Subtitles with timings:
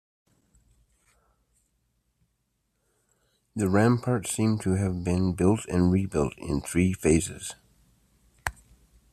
[3.55, 7.53] The ramparts seem to have been built and rebuilt in three phases.